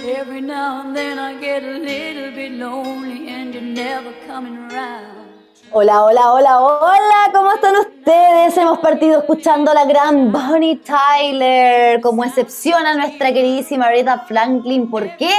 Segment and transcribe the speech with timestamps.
[0.00, 5.28] Every now and then I get a little bit lonely and you're never coming around.
[5.70, 8.56] Hola, hola, hola, hola, ¿cómo están ustedes?
[8.56, 14.88] Hemos partido escuchando a la gran Bonnie Tyler, como excepción a nuestra queridísima Rita Franklin.
[14.90, 15.30] ¿Por qué?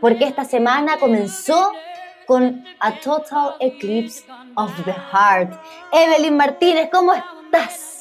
[0.00, 1.72] Porque esta semana comenzó
[2.26, 5.58] con A Total Eclipse of the Heart.
[5.92, 7.91] Evelyn Martínez, ¿cómo estás?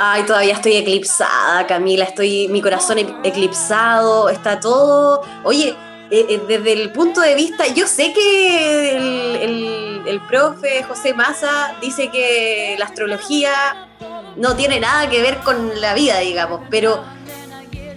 [0.00, 5.22] Ay, todavía estoy eclipsada, Camila, estoy mi corazón eclipsado, está todo.
[5.42, 5.74] Oye,
[6.10, 11.74] eh, eh, desde el punto de vista, yo sé que el, el, profe José Massa
[11.80, 13.88] dice que la astrología
[14.36, 17.02] no tiene nada que ver con la vida, digamos, pero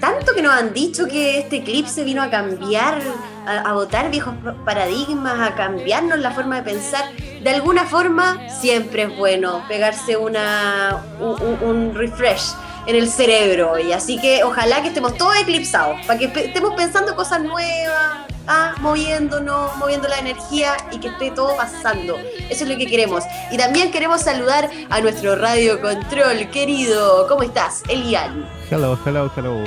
[0.01, 2.99] tanto que nos han dicho que este eclipse vino a cambiar,
[3.45, 4.33] a, a botar viejos
[4.65, 7.05] paradigmas, a cambiarnos la forma de pensar.
[7.41, 12.53] De alguna forma siempre es bueno pegarse una, un, refresh
[12.87, 17.15] en el cerebro y así que ojalá que estemos todos eclipsados para que estemos pensando
[17.15, 22.17] cosas nuevas ah, moviéndonos moviendo la energía y que esté todo pasando
[22.49, 27.43] eso es lo que queremos y también queremos saludar a nuestro radio control querido ¿cómo
[27.43, 27.83] estás?
[27.87, 29.57] Elian hello hello hello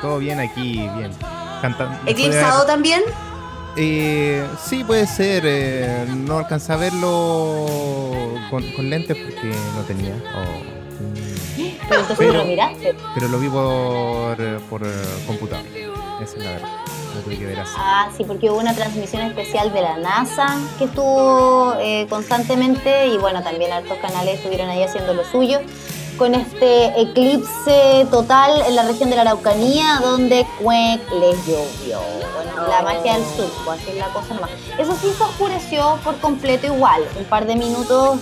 [0.00, 1.12] todo bien aquí bien
[1.62, 1.96] Cantando.
[2.10, 3.02] ¿eclipsado también?
[3.76, 5.44] Eh, sí, puede ser.
[5.46, 7.66] Eh, no alcanza a verlo
[8.50, 10.14] con, lentes porque no tenía.
[11.88, 12.96] pero entonces lo miraste.
[13.14, 14.36] Pero lo vi por,
[14.68, 14.82] por
[15.26, 15.64] computador.
[16.20, 16.68] Esa es la verdad.
[17.76, 23.18] Ah, sí, porque hubo una transmisión especial de la NASA que estuvo eh, constantemente y
[23.18, 25.60] bueno, también altos canales estuvieron ahí haciendo lo suyo
[26.16, 32.00] con este eclipse total en la región de la Araucanía, donde Cuec les llovió.
[32.34, 34.50] Bueno, la magia del sur, pues así es la cosa nomás.
[34.78, 38.20] Eso sí se oscureció por completo igual, un par de minutos,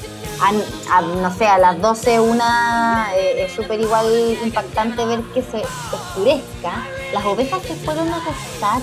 [1.20, 4.06] no sé, a las 12, una, eh, es súper igual
[4.42, 6.86] impactante ver que se oscurezca.
[7.12, 8.80] Las ovejas se fueron a acostar.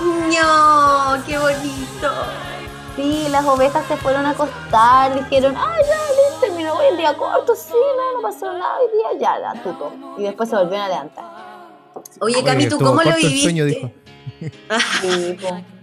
[0.00, 1.24] ¡No!
[1.26, 2.10] ¡Qué bonito!
[2.96, 7.54] Sí, las ovejas se fueron a acostar, dijeron, ah, ya, terminó hoy el día corto,
[7.54, 9.92] sí, no, no pasó nada hoy día, ya, la tuto.
[10.18, 11.24] Y después se volvieron a levantar.
[12.20, 13.94] Oye, Cami, ¿tú cómo lo viviste?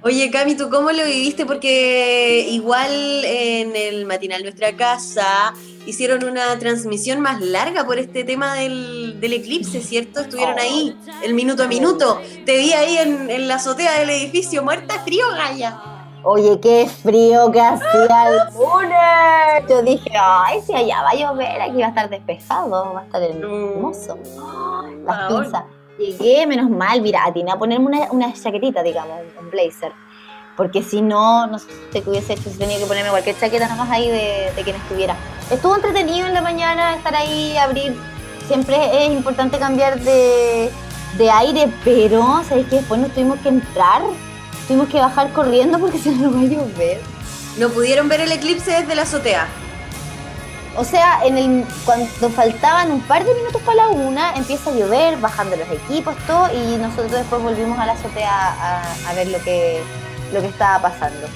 [0.02, 1.46] Oye, Cami, ¿tú cómo lo viviste?
[1.46, 5.54] Porque igual en el matinal Nuestra Casa
[5.86, 10.22] hicieron una transmisión más larga por este tema del, eclipse, ¿cierto?
[10.22, 12.22] Estuvieron ahí, el minuto a minuto.
[12.46, 15.82] Te vi ahí en, en la azotea del edificio, muerta frío, Gaya.
[16.24, 19.70] Oye, qué frío que hacía el lunes.
[19.70, 23.04] Yo dije, ay, si allá va a llover, aquí va a estar despejado, va a
[23.06, 24.18] estar hermoso.
[25.06, 25.64] Las pinzas.
[26.00, 29.92] Llegué, menos mal, mira, atiné a ponerme una, una chaquetita, digamos, un blazer.
[30.58, 33.84] Porque si no, no sé qué hubiese hecho, si tenía que ponerme cualquier chaqueta nada
[33.84, 35.16] más ahí de, de quien estuviera.
[35.52, 37.96] Estuvo entretenido en la mañana estar ahí, abrir.
[38.48, 40.72] Siempre es importante cambiar de,
[41.18, 42.78] de aire, pero, ¿sabes qué?
[42.78, 44.02] Después nos tuvimos que entrar
[44.70, 47.00] Tuvimos que bajar corriendo porque se nos va a llover.
[47.58, 49.48] ¿No pudieron ver el eclipse desde la azotea?
[50.79, 54.73] O sea, en el, cuando faltaban un par de minutos para la una, empieza a
[54.73, 59.40] llover, bajando los equipos, todo, y nosotros después volvimos a la azotea a, ver lo
[59.40, 59.84] que,
[60.31, 61.28] lo que estaba pasando.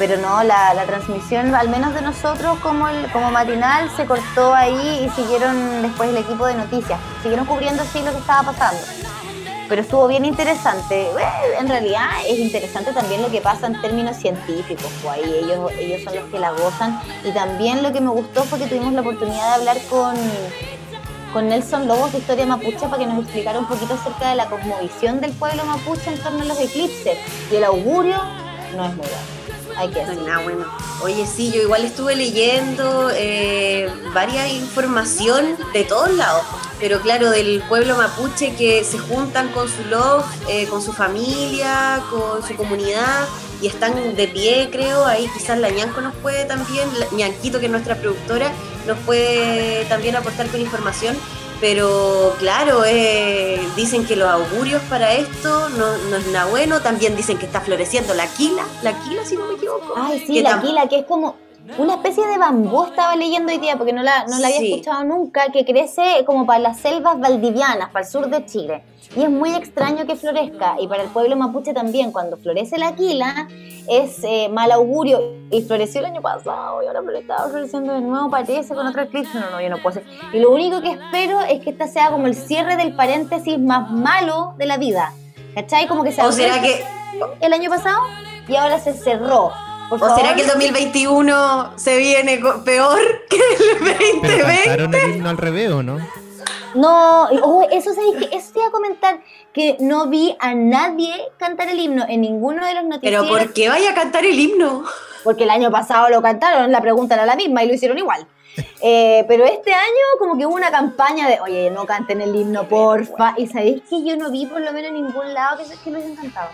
[0.00, 5.04] Pero no, la, transmisión, al menos de nosotros como, el, como matinal, se cortó ahí
[5.04, 6.98] y siguieron después el equipo de noticias.
[7.22, 8.80] Siguieron cubriendo así lo que estaba pasando
[9.68, 11.08] pero estuvo bien interesante.
[11.58, 16.02] en realidad es interesante también lo que pasa en términos científicos, pues ahí ellos, ellos
[16.04, 17.00] son los que la gozan.
[17.24, 20.14] Y también lo que me gustó fue que tuvimos la oportunidad de hablar con,
[21.32, 24.46] con Nelson Lobos de Historia Mapuche para que nos explicara un poquito acerca de la
[24.46, 27.18] cosmovisión del pueblo mapuche en torno a los eclipses.
[27.52, 28.16] Y el augurio
[28.76, 29.38] no es muy bueno.
[29.76, 30.18] Hay que decir.
[30.28, 30.40] Ah.
[31.04, 36.42] Oye, sí, yo igual estuve leyendo eh, varias información de todos lados
[36.80, 42.02] pero claro, del pueblo mapuche que se juntan con su log, eh, con su familia,
[42.10, 43.26] con su comunidad
[43.60, 45.04] y están de pie, creo.
[45.04, 48.52] Ahí quizás la ñanco nos puede también, ñanquito que es nuestra productora,
[48.86, 51.16] nos puede también aportar con información.
[51.60, 56.80] Pero claro, eh, dicen que los augurios para esto no, no, es nada bueno.
[56.82, 59.94] También dicen que está floreciendo la quila, la quila si no me equivoco.
[59.96, 61.34] Ay, sí, la quila, que es como
[61.76, 65.04] una especie de bambú estaba leyendo hoy día, porque no la, no la había escuchado
[65.04, 68.82] nunca, que crece como para las selvas valdivianas, para el sur de Chile.
[69.16, 70.76] Y es muy extraño que florezca.
[70.80, 73.48] Y para el pueblo mapuche también, cuando florece la quila,
[73.88, 75.20] es eh, mal augurio.
[75.50, 79.38] Y floreció el año pasado, y ahora estaba floreciendo de nuevo, parece, con otra eclipse.
[79.38, 80.04] No, no, yo no puedo ser.
[80.32, 83.90] Y lo único que espero es que esta sea como el cierre del paréntesis más
[83.90, 85.12] malo de la vida.
[85.54, 85.88] ¿Cachai?
[85.88, 86.84] Como que se ¿O será que
[87.40, 88.02] el año pasado
[88.46, 89.52] y ahora se cerró.
[89.90, 94.28] ¿O será que el 2021 se viene peor que el 2020?
[94.64, 95.98] Pero el himno al revés, no?
[96.74, 99.20] No, oh, eso sabéis que eso te iba a comentar
[99.54, 103.28] que no vi a nadie cantar el himno en ninguno de los Pero noticieros.
[103.28, 104.84] ¿por qué vaya a cantar el himno?
[105.24, 108.26] Porque el año pasado lo cantaron, la pregunta era la misma y lo hicieron igual.
[108.80, 112.68] Eh, pero este año como que hubo una campaña de, oye, no canten el himno,
[112.68, 113.34] porfa.
[113.36, 115.98] Y sabéis que yo no vi por lo menos en ningún lado que, que lo
[115.98, 116.50] hayan cantado.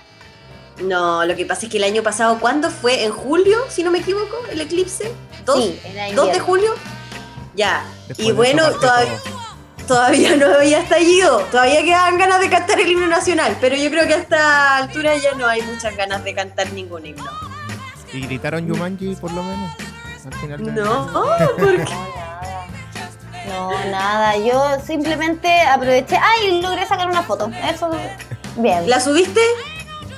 [0.83, 3.05] No, lo que pasa es que el año pasado, ¿cuándo fue?
[3.05, 5.13] ¿En julio, si no me equivoco, el eclipse?
[5.45, 5.81] ¿Dos, Sí,
[6.15, 6.75] ¿dos de julio?
[7.55, 7.85] Ya.
[8.09, 9.19] Después y bueno, todavía,
[9.87, 11.39] todavía no había estallido.
[11.53, 13.57] Todavía quedaban ganas de cantar el himno nacional.
[13.61, 17.07] Pero yo creo que a esta altura ya no hay muchas ganas de cantar ningún
[17.07, 17.31] himno.
[18.13, 19.73] ¿Y gritaron Yumanji por lo menos?
[20.27, 21.85] Al final del- No, ¿por qué?
[21.85, 21.85] No,
[22.17, 22.67] nada.
[23.47, 24.37] No, nada.
[24.39, 26.17] Yo simplemente aproveché.
[26.17, 26.61] ¡Ay!
[26.61, 27.51] Logré sacar una foto.
[27.73, 27.91] Eso,
[28.57, 28.89] bien.
[28.91, 29.41] ¿La subiste?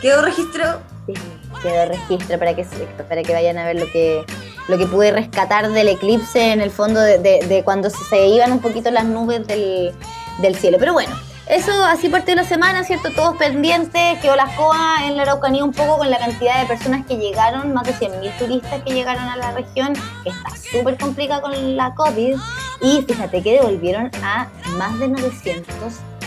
[0.00, 0.80] ¿Quedó registro?
[1.06, 1.14] Sí,
[1.62, 2.64] quedó registro para que,
[3.08, 4.24] para que vayan a ver lo que,
[4.68, 8.60] lo que pude rescatar del eclipse en el fondo de, de- cuando se, iban un
[8.60, 9.92] poquito las nubes del,
[10.38, 10.76] del cielo.
[10.78, 11.14] Pero bueno,
[11.48, 13.10] eso así partió la semana, ¿cierto?
[13.12, 17.06] Todos pendientes, quedó la escoba en la Araucanía un poco con la cantidad de personas
[17.06, 19.92] que llegaron, más de 100.000 turistas que llegaron a la región,
[20.24, 22.36] que está súper complicada con la COVID.
[22.82, 25.72] Y fíjate que devolvieron a más de 900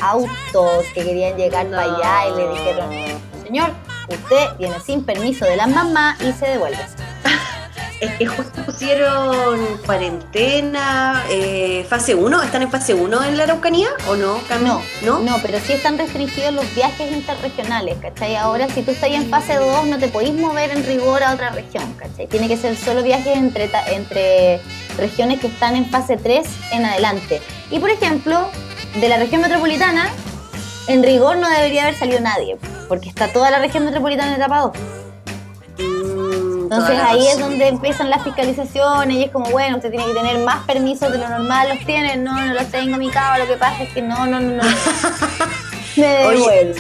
[0.02, 3.72] autos que querían llegar para allá y le dijeron, señor,
[4.10, 6.78] usted viene sin permiso de la mamá y se devuelve.
[8.00, 12.44] Es que justo pusieron cuarentena, eh, fase 1.
[12.44, 14.40] ¿Están en fase 1 en la Araucanía o no?
[14.64, 15.20] No, ¿No?
[15.20, 18.38] no, pero sí están restringidos los viajes interregionales, ¿cachai?
[18.38, 21.50] Ahora, si tú estás en fase 2, no te podís mover en rigor a otra
[21.50, 22.28] región, ¿cachai?
[22.28, 24.62] Tiene que ser solo viajes entre, entre
[24.96, 27.42] regiones que están en fase 3 en adelante.
[27.70, 28.50] Y, por ejemplo,
[29.02, 30.10] de la región metropolitana,
[30.90, 32.58] en rigor no debería haber salido nadie,
[32.88, 34.72] porque está toda la región metropolitana en etapa 2.
[35.78, 40.14] Mm, Entonces ahí es donde empiezan las fiscalizaciones y es como, bueno, usted tiene que
[40.14, 43.48] tener más permisos de lo normal, los tiene, no, no los tengo, mi cabo, lo
[43.48, 44.64] que pasa es que no, no, no, no.
[45.96, 46.76] Me devuelve.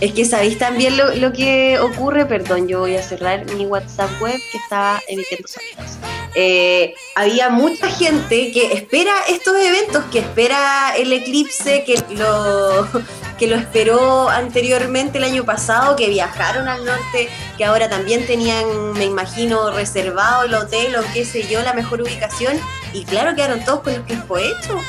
[0.00, 4.10] Es que sabéis también lo, lo que ocurre, perdón, yo voy a cerrar mi WhatsApp
[4.20, 5.98] web que estaba emitiendo sonidos.
[6.34, 12.88] Eh, había mucha gente que espera estos eventos, que espera el eclipse, que lo,
[13.38, 18.92] que lo esperó anteriormente el año pasado, que viajaron al norte, que ahora también tenían,
[18.94, 22.58] me imagino, reservado el hotel o qué sé yo, la mejor ubicación.
[22.94, 24.80] Y claro, quedaron todos con los pies hecho,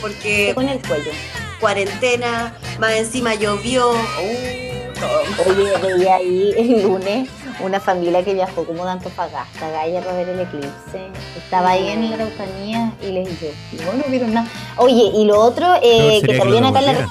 [0.00, 1.12] porque Con el cuello.
[1.60, 5.22] cuarentena, más encima llovió, uh, todo.
[5.46, 7.28] Oye, veía ahí el lunes
[7.62, 11.10] una familia que viajó como de Antofagasta, Gaya, para ver el eclipse.
[11.36, 13.54] Estaba ahí en la Araucanía y les dije,
[13.84, 14.48] no, no vieron nada.
[14.76, 17.08] Oye, y lo otro, eh, que también acá en la.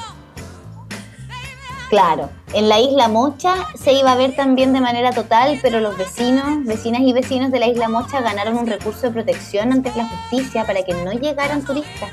[1.89, 5.97] Claro, en la isla Mocha se iba a ver también de manera total, pero los
[5.97, 10.07] vecinos, vecinas y vecinos de la isla Mocha ganaron un recurso de protección ante la
[10.07, 12.11] justicia para que no llegaran turistas.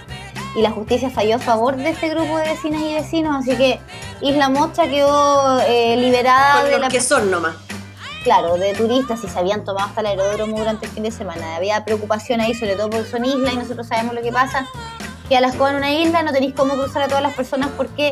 [0.57, 3.79] Y la justicia falló a favor de este grupo de vecinas y vecinos, así que
[4.23, 7.66] Isla Mocha quedó eh, liberada Con de los la que son nomás.
[8.27, 11.55] Claro, de turistas y se habían tomado hasta el aeródromo durante el fin de semana.
[11.55, 14.67] Había preocupación ahí, sobre todo porque son islas y nosotros sabemos lo que pasa.
[15.29, 17.71] Que a las cosas en una isla no tenéis cómo cruzar a todas las personas
[17.77, 18.11] porque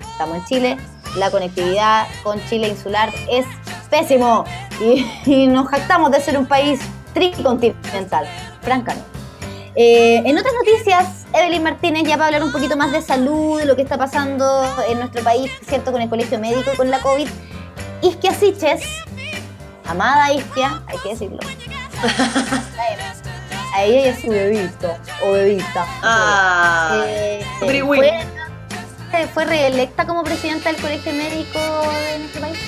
[0.00, 0.76] estamos en Chile,
[1.16, 3.46] la conectividad con Chile insular es
[3.88, 4.44] pésimo
[4.80, 6.80] y, y nos jactamos de ser un país
[7.14, 8.26] tricontinental,
[8.62, 9.06] francamente.
[9.76, 13.60] Eh, en otras noticias, Evelyn Martínez ya va a hablar un poquito más de salud,
[13.60, 14.44] de lo que está pasando
[14.88, 15.92] en nuestro país, ¿cierto?
[15.92, 17.28] Con el colegio médico y con la COVID.
[18.02, 18.82] Isquia Siches,
[19.86, 21.38] amada Isquia, hay que decirlo.
[23.74, 25.86] a ella y a su bebito, o bebita.
[26.02, 31.58] Ah, Eh, fue, fue reelecta como presidenta del colegio médico
[32.10, 32.58] de nuestro país.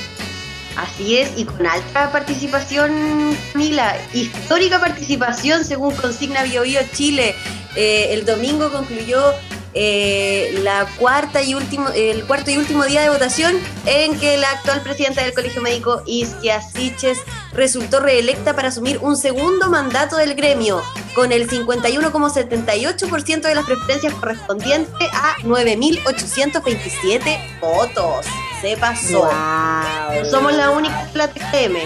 [0.77, 7.35] así es, y con alta participación, Mila, histórica participación según consigna BioBio Chile.
[7.77, 9.35] Eh, el domingo concluyó
[9.75, 13.55] eh, la cuarta y último, el cuarto y último día de votación
[13.87, 17.19] en que la actual presidenta del Colegio Médico, Isquia Siches,
[17.53, 20.83] resultó reelecta para asumir un segundo mandato del gremio,
[21.15, 28.27] con el 51,78% de las preferencias correspondientes a 9.827 votos.
[28.61, 29.31] Se pasó.
[30.31, 31.77] Somos la única TCM.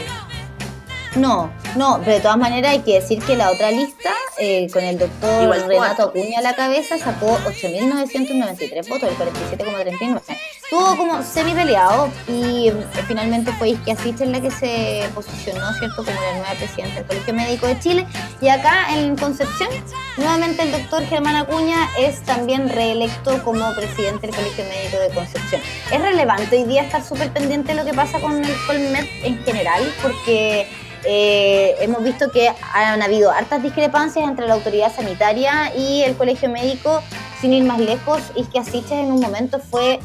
[1.19, 4.85] No, no, pero de todas maneras hay que decir que la otra lista, eh, con
[4.85, 6.03] el doctor Igual Renato.
[6.05, 10.21] Acuña a la cabeza, sacó 8.993 votos, el 47,39.
[10.63, 12.75] Estuvo como semi peleado y eh,
[13.07, 17.35] finalmente fue Isquia Siches la que se posicionó, ¿cierto?, como la nueva presidenta del Colegio
[17.35, 18.07] Médico de Chile.
[18.41, 19.71] Y acá en Concepción,
[20.17, 25.61] nuevamente el doctor Germán Acuña es también reelecto como presidente del Colegio Médico de Concepción.
[25.91, 29.43] Es relevante hoy día estar súper pendiente de lo que pasa con el Colmed en
[29.45, 30.69] general, porque
[31.05, 36.49] eh, hemos visto que han habido hartas discrepancias entre la autoridad sanitaria y el colegio
[36.49, 37.03] médico
[37.41, 40.01] sin ir más lejos, Isquia Siches en un momento fue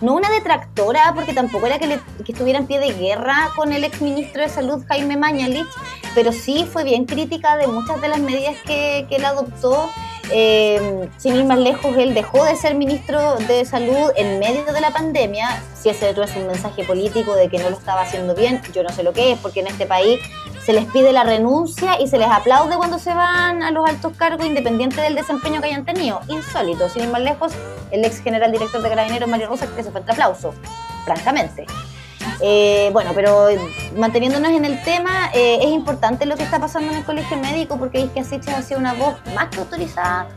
[0.00, 3.72] no una detractora, porque tampoco era que, le, que estuviera en pie de guerra con
[3.72, 5.68] el exministro de Salud Jaime Mañalich,
[6.14, 9.90] pero sí fue bien crítica de muchas de las medidas que, que él adoptó.
[10.32, 14.80] Eh, sin ir más lejos, él dejó de ser ministro de Salud en medio de
[14.80, 15.62] la pandemia.
[15.74, 18.90] Si ese es un mensaje político de que no lo estaba haciendo bien, yo no
[18.90, 20.20] sé lo que es, porque en este país
[20.64, 24.12] se les pide la renuncia y se les aplaude cuando se van a los altos
[24.16, 26.20] cargos, independiente del desempeño que hayan tenido.
[26.28, 27.52] Insólito, sin ir más lejos,
[27.90, 30.54] el ex general director de Carabineros, Mario Rosa, que se fue aplauso,
[31.04, 31.66] francamente.
[32.42, 33.48] Eh, bueno, pero
[33.96, 37.76] manteniéndonos en el tema, eh, es importante lo que está pasando en el colegio médico
[37.76, 40.28] porque es que Asiches ha sido una voz más que autorizada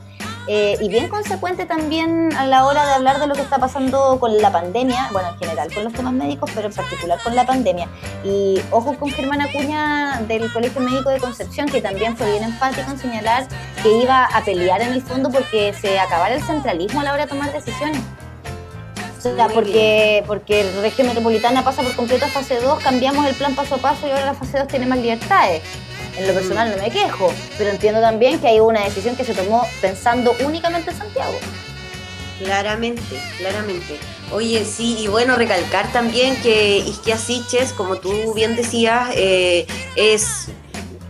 [0.47, 4.19] eh, y bien consecuente también a la hora de hablar de lo que está pasando
[4.19, 7.45] con la pandemia, bueno, en general con los temas médicos, pero en particular con la
[7.45, 7.87] pandemia.
[8.25, 12.91] Y ojo con Germán Acuña del Colegio Médico de Concepción, que también fue bien enfático
[12.91, 13.47] en señalar
[13.81, 17.23] que iba a pelear en el fondo porque se acabara el centralismo a la hora
[17.23, 18.01] de tomar decisiones.
[19.25, 23.55] O sea, porque, porque región metropolitana pasa por completo a fase 2, cambiamos el plan
[23.55, 25.61] paso a paso y ahora la fase 2 tiene más libertades.
[26.17, 29.33] En lo personal no me quejo, pero entiendo también que hay una decisión que se
[29.33, 31.39] tomó pensando únicamente en Santiago.
[32.43, 33.01] Claramente,
[33.37, 33.97] claramente.
[34.31, 39.65] Oye, sí, y bueno, recalcar también que Isquia Siches, como tú bien decías, eh,
[39.95, 40.49] es.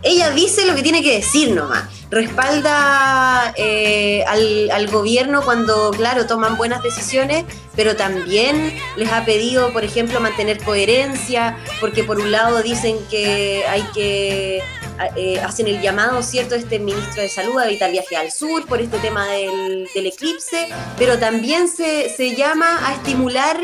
[0.03, 1.85] Ella dice lo que tiene que decir nomás.
[2.11, 9.73] Respalda eh, al, al gobierno cuando, claro, toman buenas decisiones, pero también les ha pedido,
[9.73, 14.61] por ejemplo, mantener coherencia, porque por un lado dicen que hay que
[15.15, 18.79] eh, hacen el llamado, ¿cierto?, este ministro de Salud a evitar viaje al sur por
[18.79, 23.59] este tema del, eclipse, pero también se, se llama a estimular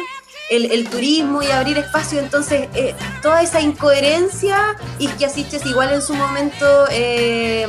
[0.50, 2.20] el, el, turismo y abrir espacio.
[2.20, 7.68] Entonces, eh, toda esa incoherencia, y que asistes igual en su momento eh,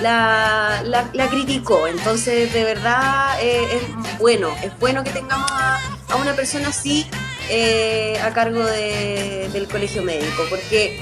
[0.00, 1.86] la, la, la, criticó.
[1.86, 5.78] Entonces, de verdad, eh, es bueno, es bueno que tengamos a,
[6.08, 7.06] a una persona así
[8.22, 11.00] a cargo de, del colegio médico, porque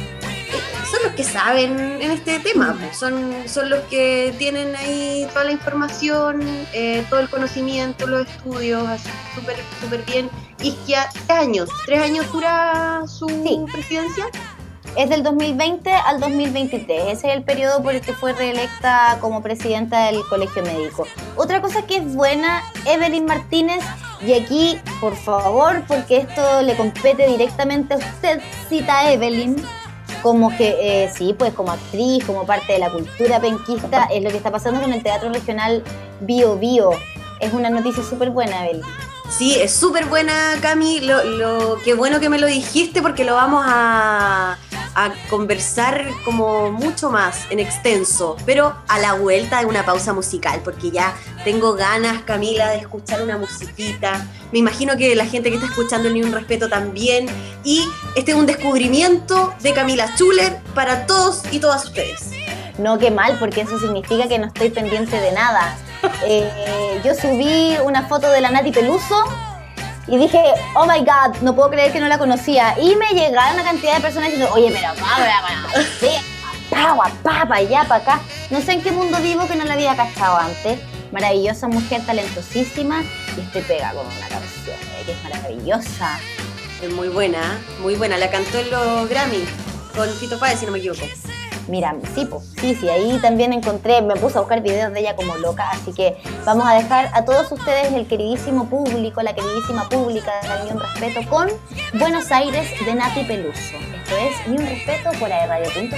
[0.90, 2.97] son los que saben en este tema, pues.
[2.97, 6.40] son, son los que tienen ahí toda la información,
[6.73, 10.31] eh, todo el conocimiento, los estudios, así súper súper bien.
[10.62, 13.59] Y que tres años, tres años dura su Sí.
[13.71, 14.25] presidencia.
[14.97, 17.02] Es del 2020 al 2023.
[17.09, 21.07] Ese es el periodo por el que fue reelecta como presidenta del Colegio Médico.
[21.37, 23.85] Otra cosa que es buena, Evelyn Martínez,
[24.26, 29.57] y aquí, por favor, porque esto le compete directamente a usted, cita a Evelyn,
[30.23, 34.30] como que eh, sí, pues como actriz, como parte de la cultura penquista, es lo
[34.30, 35.85] que está pasando con el Teatro Regional
[36.21, 36.90] Bio Bio.
[37.38, 38.85] Es una noticia súper buena, Evelyn.
[39.30, 41.00] Sí, es súper buena, Cami.
[41.00, 44.59] Lo, lo, qué bueno que me lo dijiste porque lo vamos a,
[45.05, 50.61] a conversar como mucho más en extenso, pero a la vuelta de una pausa musical,
[50.64, 51.14] porque ya
[51.45, 54.26] tengo ganas, Camila, de escuchar una musiquita.
[54.50, 57.26] Me imagino que la gente que está escuchando Ni un Respeto también.
[57.62, 62.31] Y este es un descubrimiento de Camila Schuller para todos y todas ustedes.
[62.78, 65.78] No, qué mal, porque eso significa que no estoy pendiente de nada.
[66.25, 69.25] Eh, yo subí una foto de la Nati Peluso
[70.09, 70.43] y dije,
[70.75, 72.75] oh my god, no puedo creer que no la conocía.
[72.81, 74.95] Y me llegaron una cantidad de personas diciendo, oye, pero
[76.71, 78.21] para, para allá, para acá.
[78.50, 80.81] No sé en qué mundo vivo que no la había cachado antes.
[81.12, 83.03] Maravillosa mujer, talentosísima.
[83.37, 86.19] Y este pega con una canción eh, que es maravillosa.
[86.83, 88.17] Es muy buena, muy buena.
[88.17, 89.45] La cantó en los Grammy
[89.95, 91.03] con Fito Páez, si no me equivoco.
[91.69, 95.15] Mira, sí, po, sí, sí, ahí también encontré, me puse a buscar videos de ella
[95.15, 99.87] como loca, así que vamos a dejar a todos ustedes, el queridísimo público, la queridísima
[99.89, 100.33] pública
[100.65, 101.49] de un Respeto con
[101.95, 103.77] Buenos Aires de Nati Peluso.
[104.09, 105.89] Esto es Ni un Respeto por aerradio.cl.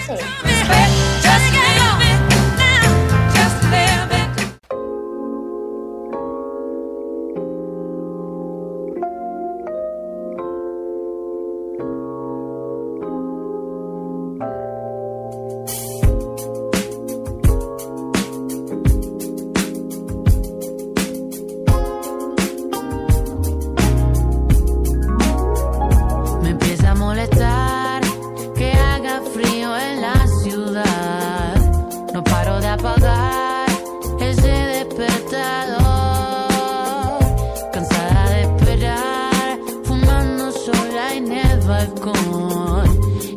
[41.81, 42.85] balcón.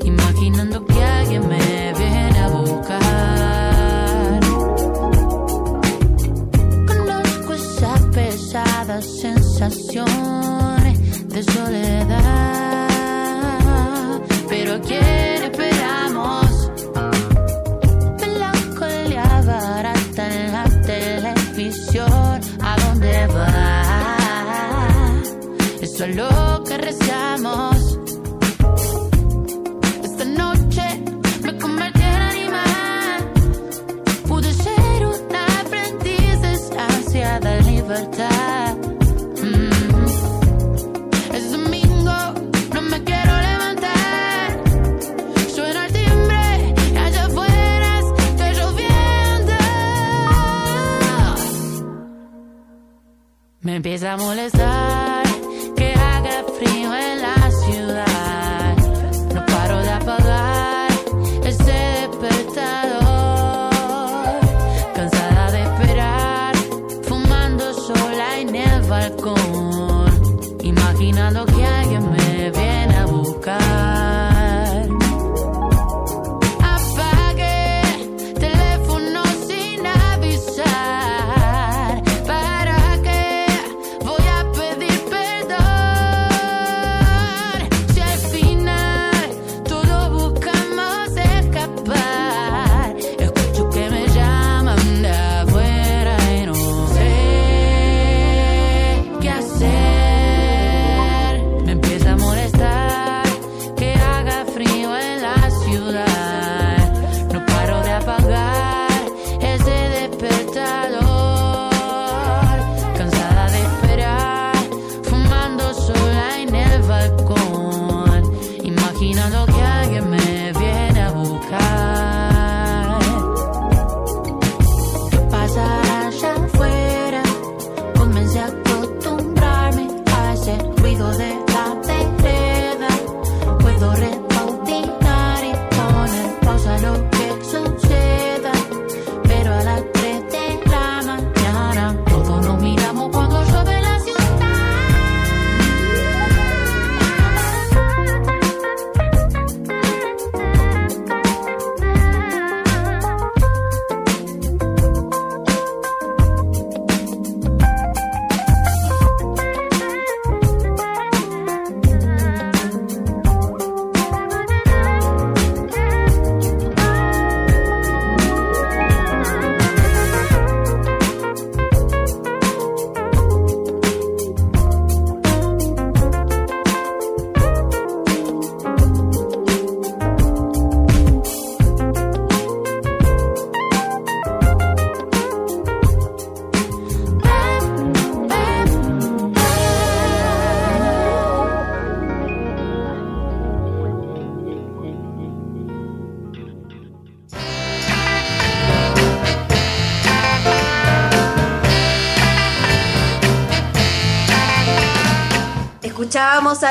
[0.04, 4.40] Imaginando que alguien me viene a buscar.
[6.88, 10.98] Conozco esas pesadas sensaciones
[11.30, 12.90] de soledad.
[14.50, 14.82] Pero ¿a
[53.84, 55.24] empieza a molestar
[55.75, 58.78] que haga frío en la ciudad.
[59.34, 60.90] No paro de apagar
[61.44, 61.74] ese
[62.08, 63.74] despertador.
[64.96, 66.56] Cansada de esperar,
[67.10, 70.58] fumando sola en el balcón.
[70.62, 72.23] Imaginando que alguien me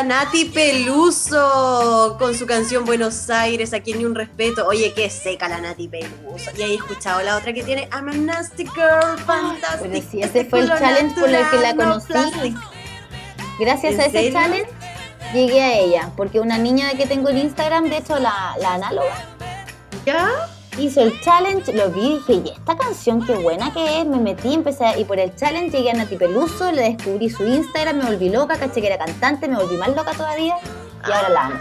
[0.01, 4.67] Nati Peluso con su canción Buenos Aires, aquí ni un respeto.
[4.67, 6.51] Oye, qué seca la Nati Peluso.
[6.57, 9.91] Y ahí he escuchado la otra que tiene I'm a nasty girl, fantastic.
[9.91, 12.07] Bueno, sí, ese fue el challenge por el que la no conocí.
[12.07, 12.57] plastic.
[13.61, 14.33] Gracias ¿En a ese serio?
[14.33, 14.71] challenge
[15.35, 19.27] llegué a ella, porque una niña que tengo en Instagram, de hecho la, la análoga,
[20.07, 20.31] ¿Ya?
[20.79, 24.19] Hizo el challenge, lo vi y dije, y esta canción qué buena que es, me
[24.19, 27.99] metí, empecé a- y por el challenge llegué a Nati Peluso, le descubrí su Instagram,
[27.99, 30.57] me volví loca, caché que era cantante, me volví más loca todavía
[31.07, 31.55] y ahora la amo.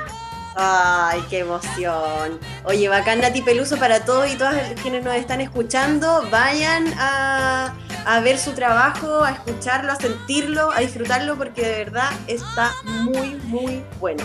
[0.54, 2.38] Ay, qué emoción.
[2.66, 6.28] Oye, bacán Nati Peluso para todos y todas quienes nos están escuchando.
[6.30, 7.74] Vayan a,
[8.06, 13.36] a ver su trabajo, a escucharlo, a sentirlo, a disfrutarlo, porque de verdad está muy,
[13.46, 14.24] muy bueno.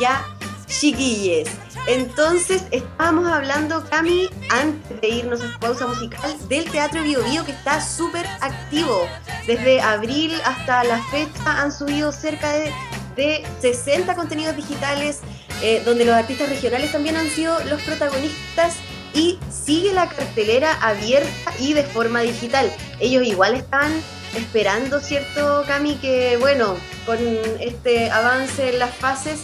[0.00, 0.24] Ya,
[0.66, 1.48] chiquilles.
[1.86, 7.52] Entonces, estábamos hablando, Cami, antes de irnos a pausa musical, del Teatro Bio Bio, que
[7.52, 9.06] está súper activo.
[9.46, 12.72] Desde abril hasta la fecha han subido cerca de,
[13.16, 15.20] de 60 contenidos digitales,
[15.62, 18.76] eh, donde los artistas regionales también han sido los protagonistas
[19.14, 22.70] y sigue la cartelera abierta y de forma digital.
[23.00, 23.92] Ellos igual están
[24.36, 25.96] esperando, ¿cierto, Cami?
[25.96, 27.18] Que bueno, con
[27.58, 29.40] este avance en las fases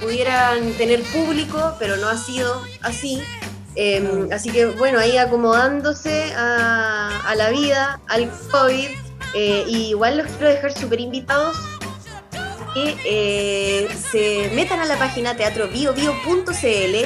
[0.00, 3.22] pudieran tener público, pero no ha sido así.
[3.76, 8.88] Eh, así que bueno, ahí acomodándose a, a la vida, al COVID.
[9.34, 11.56] eh, y igual los quiero dejar súper invitados
[12.74, 16.96] que eh, se metan a la página teatrobiobio.cl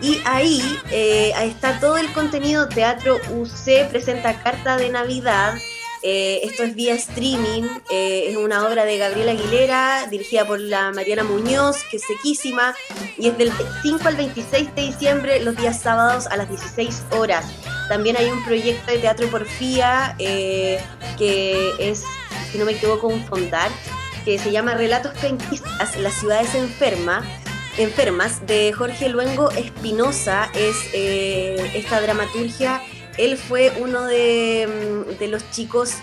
[0.00, 2.68] y ahí, eh, ahí está todo el contenido.
[2.68, 5.54] Teatro UC presenta Carta de Navidad.
[6.02, 7.64] Eh, esto es vía streaming.
[7.90, 12.74] eh, es una obra de Gabriela Aguilera, dirigida por la Mariana Muñoz, que es sequísima.
[13.18, 17.46] Y es del 5 al 26 de diciembre, los días sábados a las 16 horas.
[17.88, 20.80] También hay un proyecto de teatro porfía eh,
[21.18, 22.04] que es
[22.52, 23.70] si no me equivoco, un fondar,
[24.24, 27.24] que se llama Relatos Penquistas, las ciudades enfermas,
[27.78, 32.82] enfermas, de Jorge Luengo Espinosa, es eh, esta dramaturgia.
[33.18, 35.96] Él fue uno de, mm, de los chicos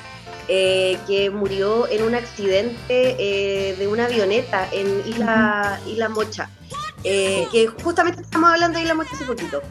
[0.51, 6.49] eh, que murió en un accidente eh, de una avioneta en Isla, Isla Mocha,
[7.03, 9.61] eh, que justamente estamos hablando de Isla Mocha hace poquito.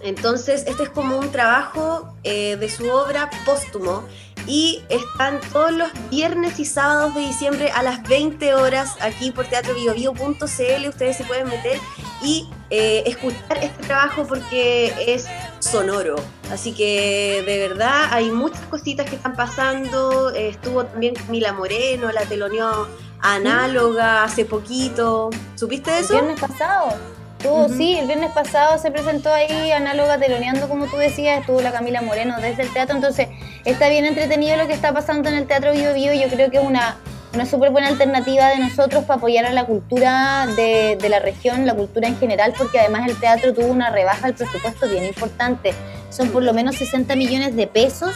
[0.00, 4.04] Entonces, este es como un trabajo de su obra póstumo
[4.46, 9.46] y están todos los viernes y sábados de diciembre a las 20 horas aquí por
[9.46, 10.88] teatrobiobio.cl.
[10.88, 11.78] Ustedes se pueden meter
[12.22, 15.26] y eh, escuchar este trabajo porque es
[15.60, 16.16] sonoro.
[16.50, 20.30] Así que de verdad hay muchas cositas que están pasando.
[20.30, 22.88] Estuvo también Camila Moreno, la teloneó
[23.20, 25.30] análoga hace poquito.
[25.54, 26.14] ¿Supiste eso?
[26.14, 26.96] viernes pasado.
[27.42, 27.68] Estuvo.
[27.68, 32.00] Sí, el viernes pasado se presentó ahí análoga teloneando, como tú decías, estuvo la Camila
[32.00, 33.26] Moreno desde el teatro, entonces
[33.64, 36.58] está bien entretenido lo que está pasando en el Teatro Bio Bio, yo creo que
[36.58, 36.98] es una,
[37.34, 41.66] una súper buena alternativa de nosotros para apoyar a la cultura de, de la región,
[41.66, 45.74] la cultura en general, porque además el teatro tuvo una rebaja del presupuesto bien importante,
[46.10, 48.14] son por lo menos 60 millones de pesos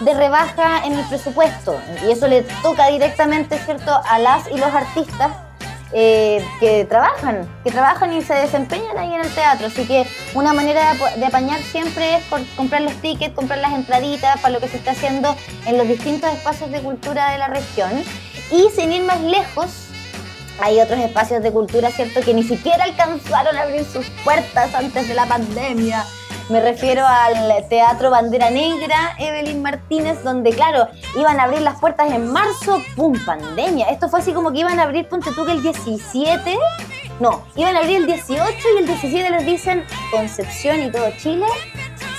[0.00, 4.72] de rebaja en el presupuesto y eso le toca directamente, ¿cierto?, a las y los
[4.72, 5.32] artistas
[5.92, 9.68] eh, que trabajan, que trabajan y se desempeñan ahí en el teatro.
[9.68, 12.24] Así que una manera de, apañar siempre es
[12.56, 15.34] comprar los tickets, comprar las entraditas para lo que se está haciendo
[15.66, 17.90] en los distintos espacios de cultura de la región.
[18.50, 19.88] Y sin ir más lejos,
[20.60, 25.08] hay otros espacios de cultura, ¿cierto?, que ni siquiera alcanzaron a abrir sus puertas antes
[25.08, 26.04] de la pandemia.
[26.48, 32.10] Me refiero al Teatro Bandera Negra, Evelyn Martínez, donde, claro, iban a abrir las puertas
[32.10, 33.14] en marzo, ¡pum!
[33.26, 33.88] pandemia.
[33.90, 36.58] Esto fue así como que iban a abrir, ponte tú que el 17,
[37.20, 41.46] no, iban a abrir el 18 y el 17 les dicen Concepción y todo Chile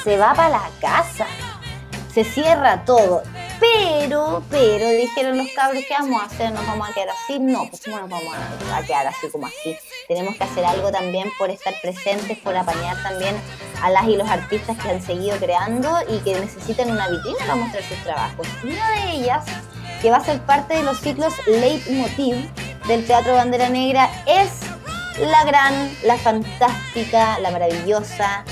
[0.04, 1.26] se va para la casa.
[2.20, 3.24] Se cierra todo.
[3.62, 6.52] Pero, pero, dijeron los cabros, ¿qué vamos a hacer?
[6.52, 7.40] ¿Nos vamos a quedar así?
[7.40, 9.78] No, pues ¿cómo nos vamos a, a quedar así como así?
[10.06, 13.38] Tenemos que hacer algo también por estar presentes, por apañar también
[13.82, 17.56] a las y los artistas que han seguido creando y que necesitan una vitrina para
[17.56, 18.48] mostrar sus trabajos.
[18.64, 19.46] Una de ellas,
[20.02, 22.36] que va a ser parte de los ciclos Leitmotiv
[22.86, 24.60] del Teatro Bandera Negra, es
[25.22, 28.44] la gran, la fantástica, la maravillosa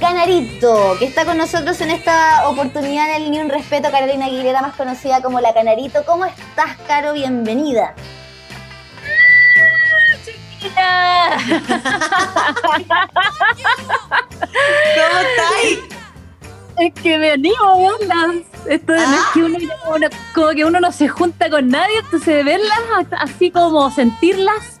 [0.00, 4.62] Canarito, que está con nosotros en esta oportunidad en el Ni Un Respeto, Carolina Aguilera,
[4.62, 6.04] más conocida como la Canarito.
[6.06, 7.12] ¿Cómo estás, Caro?
[7.14, 7.94] Bienvenida.
[14.28, 15.78] ¿Cómo estáis?
[16.78, 18.36] Es que me animo a verlas.
[18.66, 19.58] Esto no es que uno,
[19.94, 22.78] uno- como que uno no se junta con nadie, entonces verlas,
[23.18, 24.80] así como sentirlas,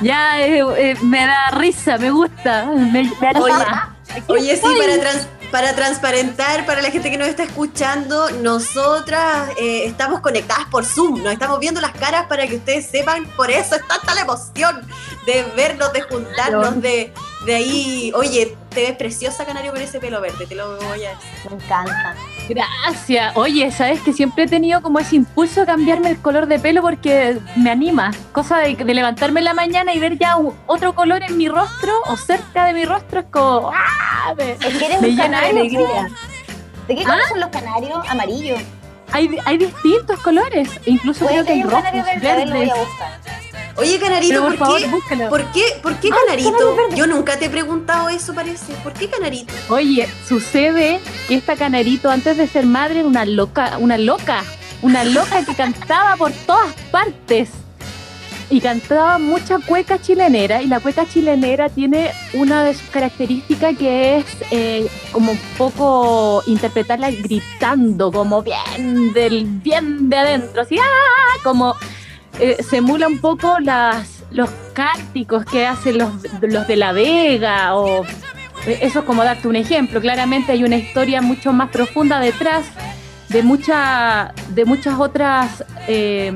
[0.00, 3.96] ya eh, eh, me da risa, me gusta, me, me anima.
[4.28, 9.84] Oye, sí, para, trans- para transparentar, para la gente que nos está escuchando, nosotras eh,
[9.86, 13.74] estamos conectadas por Zoom, nos estamos viendo las caras para que ustedes sepan, por eso
[13.76, 14.86] es tanta la emoción
[15.26, 17.12] de vernos, de juntarnos, de,
[17.46, 18.12] de ahí.
[18.14, 21.50] Oye, te ves preciosa, Canario, con ese pelo verde, te lo voy a decir.
[21.50, 22.14] Me encanta.
[22.48, 23.36] Gracias.
[23.36, 26.82] Oye, sabes que siempre he tenido como ese impulso a cambiarme el color de pelo
[26.82, 28.10] porque me anima.
[28.32, 31.92] Cosa de, de levantarme en la mañana y ver ya otro color en mi rostro
[32.06, 33.70] o cerca de mi rostro es como.
[33.74, 34.34] ¡ah!
[34.36, 35.60] Me- Es que eres Me un llena de canario.
[35.60, 36.08] alegría.
[36.88, 37.98] ¿De qué color son los canarios?
[38.08, 38.56] Amarillo.
[39.12, 42.66] Hay, hay distintos colores, incluso creo que hay rojos, canario verde, a ver, lo voy
[42.68, 42.88] verdes.
[43.76, 45.26] Oye, Canarito, por ¿por, favor, qué?
[45.28, 46.50] ¿Por qué, por qué Ah, Canarito?
[46.52, 46.96] canario verde.
[46.96, 48.72] Yo nunca te he preguntado eso, parece.
[48.82, 49.52] ¿Por qué Canarito?
[49.68, 54.42] Oye, sucede que esta canarito antes de ser madre era una loca, una loca,
[54.82, 57.50] una loca que cantaba por todas partes.
[58.52, 64.16] Y cantaba mucha cueca chilenera y la cueca chilenera tiene una de sus características que
[64.18, 71.38] es eh, como un poco interpretarla gritando, como bien del bien de adentro, así ¡ah!
[71.44, 71.76] como
[72.40, 77.74] eh, se emula un poco las los cánticos que hacen los, los de La Vega
[77.74, 78.04] o
[78.66, 80.00] eh, eso es como darte un ejemplo.
[80.00, 82.64] Claramente hay una historia mucho más profunda detrás
[83.28, 86.32] de, mucha, de muchas otras eh,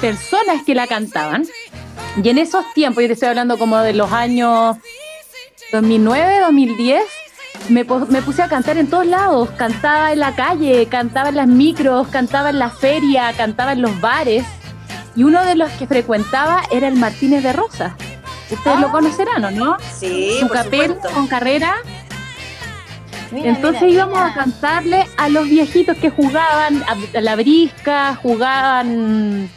[0.00, 1.44] personas que la cantaban.
[2.22, 4.76] Y en esos tiempos, yo te estoy hablando como de los años
[5.72, 7.02] 2009, 2010,
[7.68, 9.50] me, me puse a cantar en todos lados.
[9.56, 14.00] Cantaba en la calle, cantaba en las micros, cantaba en la feria, cantaba en los
[14.00, 14.44] bares.
[15.18, 17.96] Y uno de los que frecuentaba era el Martínez de Rosa.
[18.52, 19.76] Ustedes lo conocerán, ¿o no?
[19.92, 21.74] Sí, Su capel con carrera.
[23.32, 24.30] Mira, Entonces mira, íbamos mira.
[24.30, 29.50] a cantarle a los viejitos que jugaban a, a la brisca, jugaban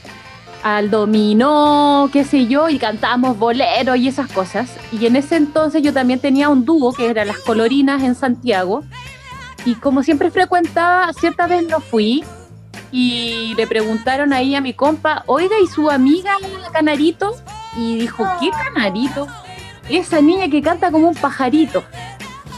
[0.63, 4.67] al dominó, qué sé yo, y cantábamos boleros y esas cosas.
[4.91, 8.83] Y en ese entonces yo también tenía un dúo que era Las Colorinas en Santiago.
[9.63, 12.23] Y como siempre frecuentaba, cierta vez no fui
[12.91, 16.33] y le preguntaron ahí a mi compa, oiga, ¿y su amiga
[16.73, 17.35] Canarito?
[17.77, 19.27] Y dijo, ¿qué Canarito?
[19.89, 21.83] Esa niña que canta como un pajarito.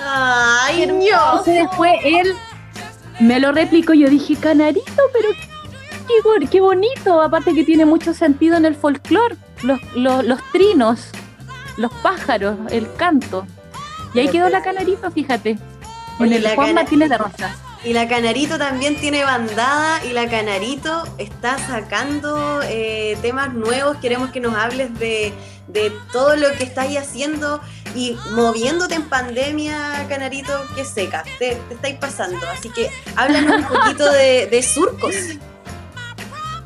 [0.05, 0.95] Ay, no.
[1.03, 2.33] Entonces después él
[3.19, 5.29] me lo replicó y yo dije, Canarito, pero
[6.07, 10.39] qué, bo- qué bonito, aparte que tiene mucho sentido en el folclore, los, los, los
[10.51, 11.07] trinos,
[11.77, 13.45] los pájaros, el canto.
[14.13, 15.57] Y ahí quedó la Canarito, fíjate.
[16.19, 17.57] En el Juan Martínez de Rosas.
[17.83, 23.97] Y la Canarito también tiene bandada y la Canarito está sacando eh, temas nuevos.
[23.97, 25.33] Queremos que nos hables de,
[25.67, 27.59] de todo lo que estáis haciendo
[27.93, 31.23] y moviéndote en pandemia, Canarito, que seca.
[31.39, 32.39] Te, te estáis pasando.
[32.49, 35.15] Así que háblanos un poquito de, de surcos.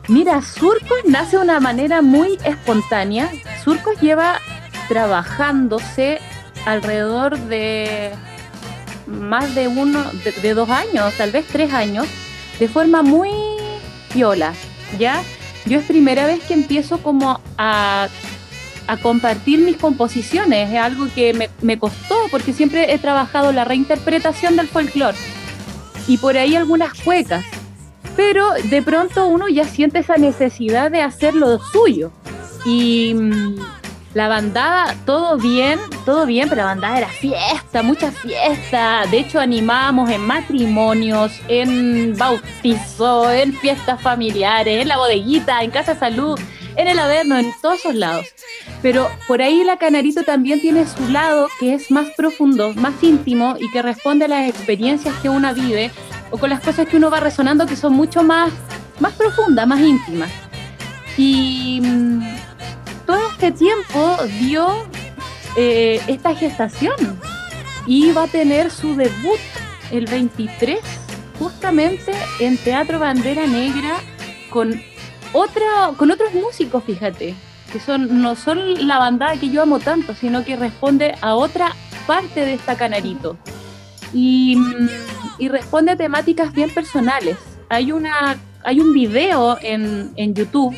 [0.08, 3.30] Mira, Surcos nace de una manera muy espontánea.
[3.64, 4.40] Surcos lleva
[4.88, 6.20] trabajándose
[6.66, 8.14] alrededor de
[9.08, 10.04] más de uno,
[10.42, 12.08] de, dos años, tal vez tres años,
[12.60, 13.30] de forma muy
[14.14, 14.54] viola,
[15.00, 15.22] ¿ya?
[15.66, 18.08] Yo es primera vez que empiezo como a,
[18.88, 23.66] a compartir mis composiciones, es algo que me, me costó porque siempre he trabajado la
[23.66, 25.18] reinterpretación del folclore
[26.08, 27.44] y por ahí algunas cuecas
[28.18, 32.12] pero de pronto uno ya siente esa necesidad de hacer lo suyo.
[32.66, 33.56] Y mm,
[34.18, 39.04] la bandada, todo bien, todo bien, pero la bandada era fiesta, mucha fiesta.
[39.12, 45.94] De hecho, animábamos en matrimonios, en bautizo, en fiestas familiares, en la bodeguita, en Casa
[45.94, 46.40] Salud,
[46.76, 48.26] en el Averno, en todos esos lados.
[48.82, 53.56] Pero por ahí la Canarito también tiene su lado que es más profundo, más íntimo
[53.60, 55.92] y que responde a las experiencias que uno vive
[56.32, 58.52] o con las cosas que uno va resonando que son mucho más,
[59.00, 60.32] más profundas, más íntimas.
[61.18, 62.47] Y mm,
[63.08, 64.68] todo este tiempo dio
[65.56, 66.96] eh, esta gestación
[67.88, 69.40] y va a tener su debut
[69.92, 70.80] el 23
[71.40, 73.96] justamente en Teatro Bandera Negra
[74.50, 74.80] con
[75.34, 77.34] otra con otros músicos, fíjate,
[77.72, 81.74] que son no son la bandada que yo amo tanto, sino que responde a otra
[82.06, 83.38] parte de esta canarito.
[84.14, 84.58] Y,
[85.50, 87.38] responde a temáticas bien personales.
[87.70, 90.76] Hay una hay un video en, en YouTube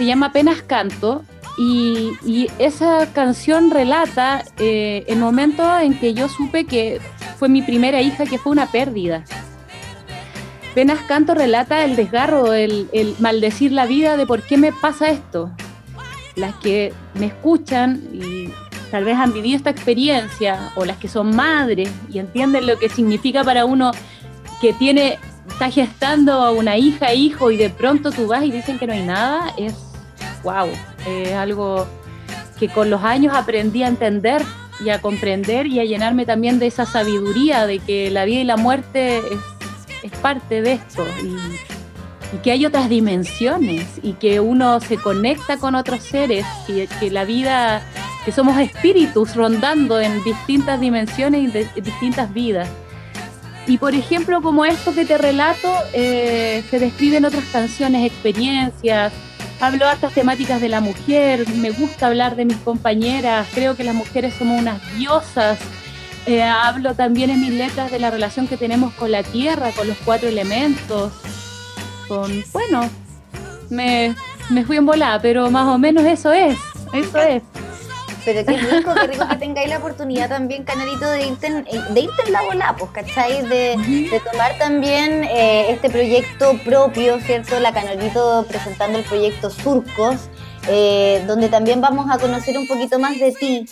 [0.00, 1.24] se llama Apenas Canto
[1.62, 7.00] y, esa canción relata eh, el momento en que yo supe que
[7.38, 9.24] fue mi primera hija, que fue una pérdida.
[10.72, 15.10] Apenas Canto relata el desgarro, el, el maldecir la vida de por qué me pasa
[15.10, 15.50] esto.
[16.34, 18.48] Las que me escuchan y
[18.90, 22.88] tal vez han vivido esta experiencia, o las que son madres y entienden lo que
[22.88, 23.90] significa para uno
[24.62, 28.78] que tiene, está gestando a una hija, hijo, y de pronto tú vas y dicen
[28.78, 29.74] que no hay nada, es
[30.42, 30.68] wow,
[31.06, 31.86] es algo
[32.58, 34.42] que con los años aprendí a entender
[34.84, 38.44] y a comprender y a llenarme también de esa sabiduría de que la vida y
[38.44, 39.40] la muerte es,
[40.02, 41.36] es parte de esto y,
[42.32, 47.10] y que hay otras dimensiones y que uno se conecta con otros seres y que
[47.10, 47.82] la vida,
[48.24, 52.68] que somos espíritus rondando en distintas dimensiones y de, distintas vidas.
[53.66, 59.12] Y por ejemplo, como esto que te relato, eh, se describen otras canciones, experiencias,
[59.60, 63.94] hablo hartas temáticas de la mujer, me gusta hablar de mis compañeras, creo que las
[63.94, 65.58] mujeres somos unas diosas.
[66.26, 69.88] Eh, hablo también en mis letras de la relación que tenemos con la tierra, con
[69.88, 71.12] los cuatro elementos,
[72.08, 72.88] con, bueno,
[73.70, 74.14] me,
[74.50, 76.58] me fui en volada, pero más o menos eso es,
[76.92, 77.42] eso es.
[78.24, 82.00] Pero qué rico, qué rico que tengáis la oportunidad también, Canarito, de irte en, de
[82.00, 83.42] irte en la bola, pues, ¿cachai?
[83.46, 83.76] De,
[84.10, 87.58] de tomar también eh, este proyecto propio, ¿cierto?
[87.60, 90.16] La Canarito presentando el proyecto Surcos,
[90.68, 93.66] eh, donde también vamos a conocer un poquito más de ti,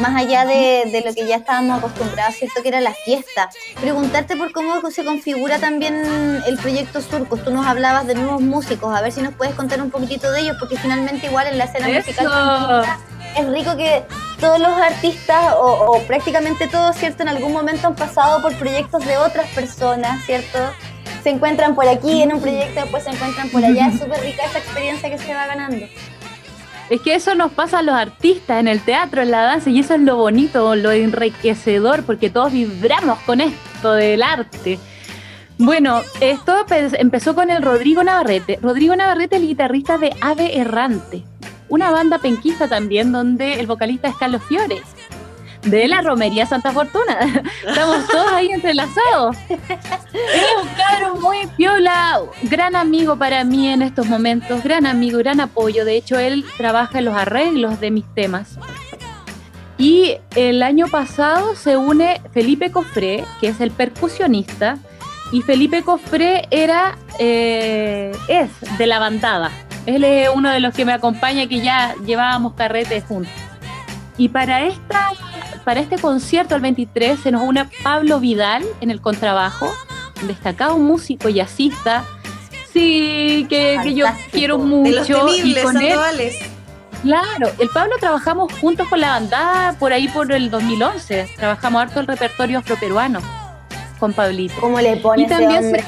[0.00, 2.62] más allá de, de lo que ya estábamos acostumbrados, ¿cierto?
[2.62, 3.50] Que era la fiesta.
[3.80, 7.42] Preguntarte por cómo se configura también el proyecto Surcos.
[7.42, 10.42] Tú nos hablabas de nuevos músicos, a ver si nos puedes contar un poquitito de
[10.42, 12.34] ellos, porque finalmente igual en la escena musical Eso.
[12.34, 13.00] femenina
[13.38, 14.02] es rico que
[14.40, 15.66] todos los artistas, o,
[15.96, 17.22] o prácticamente todos, ¿cierto?
[17.22, 20.58] En algún momento han pasado por proyectos de otras personas, ¿cierto?
[21.22, 23.88] Se encuentran por aquí en un proyecto, después se encuentran por allá.
[23.88, 25.86] Es súper rica esa experiencia que se va ganando.
[26.88, 29.78] Es que eso nos pasa a los artistas en el teatro, en la danza, y
[29.78, 34.78] eso es lo bonito, lo enriquecedor, porque todos vibramos con esto del arte.
[35.58, 38.58] Bueno, esto pe- empezó con el Rodrigo Navarrete.
[38.62, 41.22] Rodrigo Navarrete, el guitarrista de Ave Errante,
[41.70, 44.82] una banda penquista también, donde el vocalista es Carlos Fiore,
[45.62, 47.18] de la Romería Santa Fortuna.
[47.66, 49.36] Estamos todos ahí entrelazados.
[49.48, 55.40] Es un cabrón muy piola, gran amigo para mí en estos momentos, gran amigo, gran
[55.40, 55.84] apoyo.
[55.84, 58.58] De hecho, él trabaja en los arreglos de mis temas.
[59.78, 64.78] Y el año pasado se une Felipe Cofré, que es el percusionista,
[65.32, 69.52] Y Felipe Cofré era, eh, es de la bandada.
[69.86, 73.32] Él es uno de los que me acompaña, que ya llevábamos carretes juntos.
[74.16, 75.10] Y para, esta,
[75.64, 79.72] para este concierto, el 23, se nos une Pablo Vidal en el contrabajo,
[80.26, 82.04] destacado músico jazzista.
[82.72, 85.28] Sí, que, que yo quiero De los mucho.
[85.44, 85.98] Y con él.
[87.02, 91.30] Claro, el Pablo trabajamos juntos con la bandada por ahí por el 2011.
[91.36, 93.20] Trabajamos harto el repertorio afroperuano
[93.98, 94.60] con Pablito.
[94.60, 95.84] ¿Cómo le pone Y ese también hombre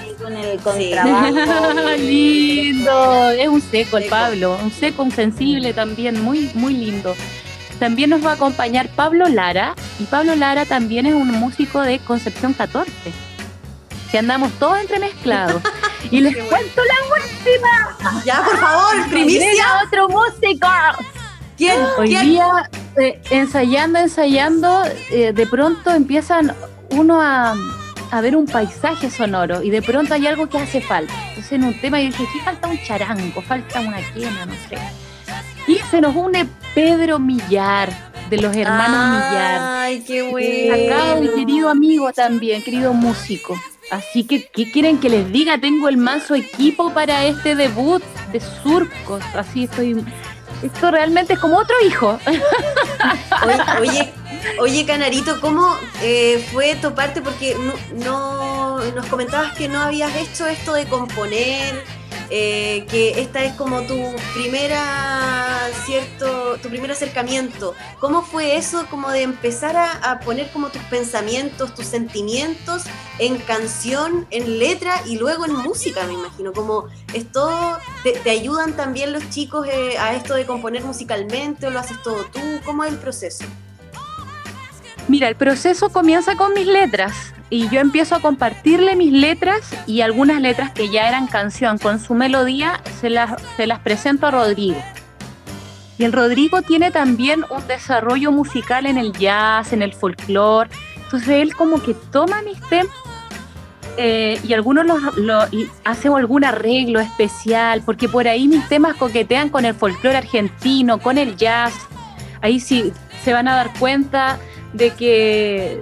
[0.59, 0.79] con
[1.99, 7.15] lindo, es un seco el Pablo, un seco, un sensible también, muy, muy lindo.
[7.79, 11.99] También nos va a acompañar Pablo Lara, y Pablo Lara también es un músico de
[11.99, 12.93] Concepción 14.
[14.11, 15.63] Si andamos todos entremezclados.
[16.11, 16.49] Y les bueno.
[16.51, 18.25] cuento la última.
[18.25, 19.65] Ya, por favor, primicia.
[19.87, 20.69] Otro músico.
[21.57, 21.79] ¿Quién?
[21.97, 22.25] Hoy ¿Quién?
[22.25, 26.55] día, eh, ensayando, ensayando, eh, de pronto empiezan
[26.91, 27.55] uno a,
[28.13, 31.15] a ver un paisaje sonoro y de pronto hay algo que hace falta.
[31.31, 34.77] Entonces en un tema yo dije, aquí falta un charango, falta una quena, no sé.
[35.67, 37.91] Y se nos une Pedro Millar,
[38.29, 39.61] de los hermanos Millar.
[39.63, 41.35] Ay, qué y bueno.
[41.35, 43.59] querido amigo también, querido músico.
[43.91, 45.57] Así que, ¿qué quieren que les diga?
[45.59, 49.23] Tengo el manso equipo para este debut de surcos.
[49.35, 50.05] Así estoy.
[50.63, 52.19] Esto realmente es como otro hijo.
[53.81, 54.13] Oye,
[54.59, 57.21] oye, Canarito, ¿cómo eh, fue toparte?
[57.21, 57.73] Porque no,
[58.05, 61.85] no- nos comentabas que no habías hecho esto de componer,
[62.31, 67.75] eh, que esta es como tu primera, cierto, tu primer acercamiento.
[67.99, 72.85] ¿Cómo fue eso como de empezar a, poner como tus pensamientos, tus sentimientos
[73.19, 76.53] en canción, en letra y luego en música, me imagino?
[76.53, 76.87] Como
[78.03, 82.01] te, te ayudan también los chicos eh, a esto de componer musicalmente o lo haces
[82.03, 82.41] todo tú?
[82.65, 83.45] ¿Cómo es el proceso?
[85.09, 90.01] Mira, el proceso comienza con mis letras y yo empiezo a compartirle mis letras y
[90.01, 94.31] algunas letras que ya eran canción con su melodía se las, se las presento a
[94.31, 94.83] Rodrigo.
[95.99, 100.71] Y el Rodrigo tiene también un desarrollo musical en el jazz, en el folclore.
[101.05, 102.93] Entonces él como que toma mis temas
[103.99, 108.97] eh, y algunos los, lo- y hace algún arreglo especial, porque por ahí mis temas
[108.97, 111.75] coquetean con el folclore argentino, con el jazz.
[112.41, 114.39] Ahí sí se van a dar cuenta
[114.73, 115.81] de que,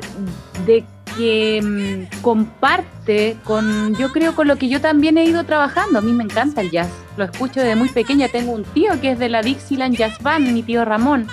[0.66, 0.84] de
[1.16, 5.98] que mm, comparte con, yo creo, con lo que yo también he ido trabajando.
[5.98, 8.28] A mí me encanta el jazz, lo escucho desde muy pequeña.
[8.28, 11.26] Tengo un tío que es de la Dixieland Jazz Band, mi tío Ramón.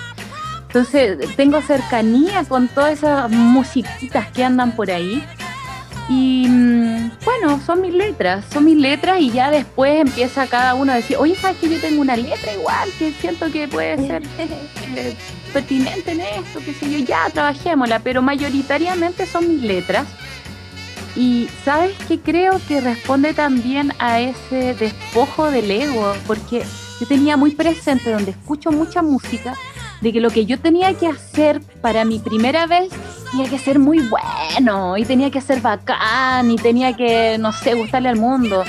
[0.68, 5.24] Entonces tengo cercanía con todas esas musiquitas que andan por ahí.
[6.08, 10.92] Y mm, bueno, son mis letras, son mis letras y ya después empieza cada uno
[10.92, 14.22] a decir, oye, ¿sabes que yo tengo una letra igual que siento que puede ser
[14.96, 15.14] eh,
[15.52, 20.06] pertinente en esto, qué sé yo, ya trabajémosla, pero mayoritariamente son mis letras.
[21.14, 26.64] Y sabes que creo que responde también a ese despojo del ego, porque
[27.00, 29.54] yo tenía muy presente donde escucho mucha música,
[30.00, 32.90] de que lo que yo tenía que hacer para mi primera vez
[33.30, 37.74] tenía que ser muy bueno y tenía que ser bacán y tenía que, no sé,
[37.74, 38.64] gustarle al mundo.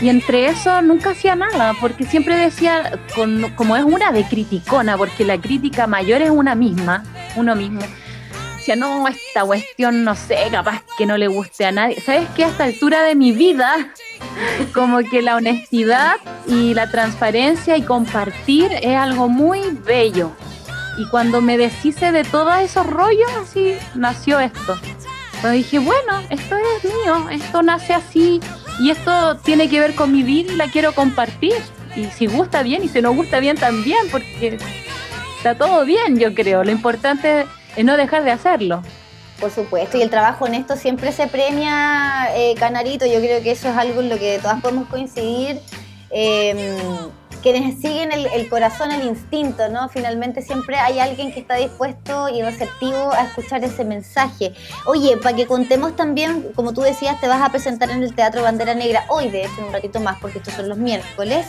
[0.00, 4.98] Y entre eso nunca hacía nada, porque siempre decía, con- como es una de criticona,
[4.98, 7.02] porque la crítica mayor es una misma,
[7.34, 7.80] uno mismo.
[8.58, 11.98] Decía, no, esta cuestión, no sé, capaz que no le guste a nadie.
[12.00, 12.44] ¿Sabes qué?
[12.44, 13.72] A esta altura de mi vida,
[14.74, 20.32] como que la honestidad y la transparencia y compartir es algo muy bello.
[20.98, 24.78] Y cuando me deshice de todos esos rollos, así nació esto.
[25.40, 28.40] Cuando dije, bueno, esto es mío, esto nace así
[28.80, 31.56] y esto tiene que ver con mi vida y la quiero compartir.
[31.94, 34.58] Y si gusta bien y si no gusta bien también, porque
[35.36, 36.64] está todo bien, yo creo.
[36.64, 38.82] Lo importante es no dejar de hacerlo.
[39.40, 43.04] Por supuesto, y el trabajo honesto siempre se premia, eh, Canarito.
[43.04, 45.60] Yo creo que eso es algo en lo que todas podemos coincidir.
[46.10, 46.78] Eh,
[47.52, 49.88] quienes siguen el, el corazón, el instinto, ¿no?
[49.88, 54.52] Finalmente siempre hay alguien que está dispuesto y receptivo a escuchar ese mensaje.
[54.84, 58.42] Oye, para que contemos también, como tú decías, te vas a presentar en el Teatro
[58.42, 61.46] Bandera Negra hoy, de hecho, en un ratito más, porque estos son los miércoles.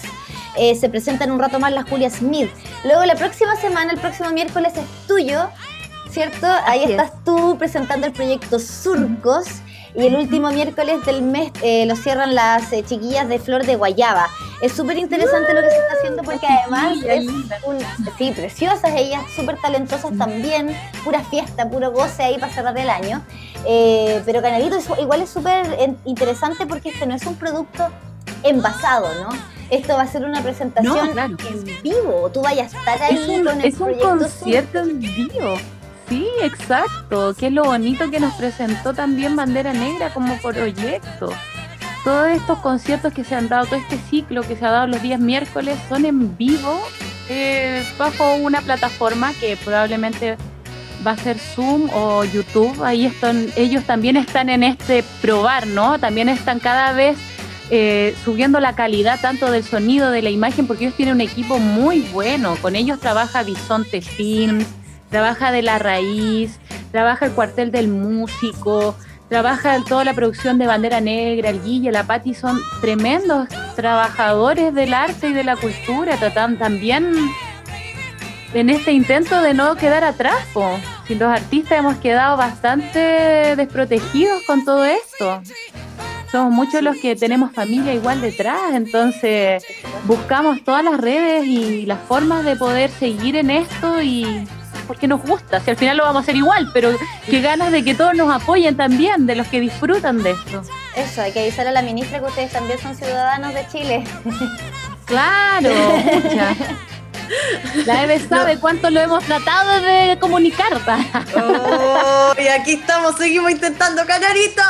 [0.56, 2.52] Eh, se presenta en un rato más la Julia Smith.
[2.84, 5.50] Luego, la próxima semana, el próximo miércoles es tuyo,
[6.12, 6.45] ¿cierto?
[6.68, 7.02] Ahí Así es.
[7.02, 9.48] estás tú presentando el proyecto Surcos.
[9.98, 13.76] Y el último miércoles del mes eh, lo cierran las eh, chiquillas de Flor de
[13.76, 14.28] Guayaba.
[14.62, 17.80] Es súper interesante lo que se está haciendo porque además es un,
[18.18, 23.24] sí, preciosas ellas, súper talentosas también, pura fiesta, puro goce ahí para cerrar el año.
[23.66, 25.66] Eh, pero Canalito es- igual es súper
[26.06, 27.88] interesante porque este no es un producto
[28.43, 29.30] envasado, ¿no?
[29.70, 31.36] Esto va a ser una presentación No, claro.
[31.50, 32.30] en vivo.
[32.34, 35.58] Tú vayas a estar ahí Es un, con el es un proyecto concierto en vivo.
[36.10, 37.36] Sí, exacto.
[37.38, 41.32] Que es lo bonito que nos presentó también Bandera Negra como proyecto.
[42.03, 45.01] Todos estos conciertos que se han dado, todo este ciclo que se ha dado los
[45.01, 46.82] días miércoles son en vivo
[47.30, 50.38] eh, bajo una plataforma que probablemente
[51.05, 52.82] va a ser Zoom o YouTube.
[52.84, 55.99] Ahí están, ellos también están en este probar, ¿no?
[55.99, 57.18] También están cada vez
[57.70, 61.60] eh, subiendo la calidad tanto del sonido, de la imagen, porque ellos tienen un equipo
[61.60, 62.55] muy bueno.
[62.62, 64.66] Con ellos trabaja Bisonte Films,
[65.10, 66.60] trabaja De La Raíz,
[66.91, 68.95] trabaja el cuartel del músico,
[69.30, 74.93] trabaja toda la producción de Bandera Negra, el Guille, la Patti, son tremendos trabajadores del
[74.93, 77.14] arte y de la cultura, tratan también
[78.53, 80.38] en este intento de no quedar atrás.
[80.53, 80.80] po.
[81.10, 85.41] Los artistas hemos quedado bastante desprotegidos con todo esto.
[86.32, 89.64] Somos muchos los que tenemos familia igual detrás, entonces
[90.05, 94.45] buscamos todas las redes y las formas de poder seguir en esto y
[94.88, 96.92] porque nos gusta, si al final lo vamos a hacer igual, pero
[97.30, 100.64] qué ganas de que todos nos apoyen también, de los que disfrutan de esto.
[100.96, 104.04] Eso, hay que avisar a la ministra que ustedes también son ciudadanos de Chile.
[105.06, 106.54] Claro, mucha.
[107.86, 110.68] La Eve sabe cuánto lo hemos tratado de comunicar.
[111.36, 114.62] Oh, y aquí estamos, seguimos intentando, Canarito.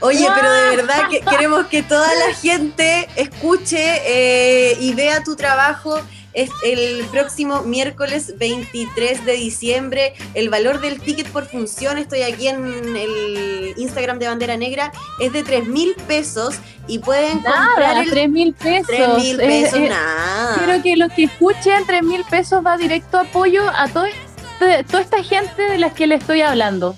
[0.00, 5.36] Oye, pero de verdad que queremos que toda la gente escuche eh, y vea tu
[5.36, 6.00] trabajo.
[6.36, 10.12] Es el próximo miércoles 23 de diciembre.
[10.34, 15.32] El valor del ticket por función, estoy aquí en el Instagram de Bandera Negra, es
[15.32, 16.56] de 3 mil pesos
[16.86, 18.86] y pueden comprar Nada, el 3 mil pesos.
[18.86, 20.54] 3 mil pesos, eh, nada.
[20.62, 25.02] Quiero que los que escuchen 3 mil pesos va directo apoyo a todo este- toda
[25.02, 26.96] esta gente de las que le estoy hablando.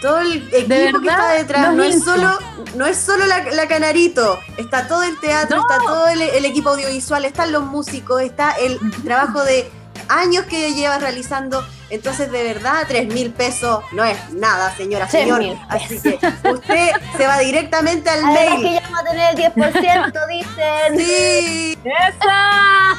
[0.00, 2.38] Todo el equipo que está detrás, no es solo,
[2.76, 5.62] no es solo la, la Canarito, está todo el teatro, No.
[5.62, 9.68] está todo el, el equipo audiovisual, están los músicos, está el trabajo de
[10.08, 11.64] años que llevas realizando.
[11.90, 15.42] Entonces, de verdad, tres mil pesos no es nada, señora, Tres señor.
[15.68, 16.18] Así que
[16.50, 18.74] usted se va directamente al Además que mail.
[18.74, 20.98] ya vamos a tener el 10%, dicen.
[20.98, 22.96] Sí, ¡Esa!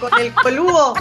[0.00, 0.94] con el coludo.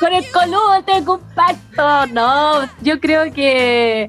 [0.00, 2.06] Con el coludo tengo un pacto.
[2.12, 4.08] No, yo creo que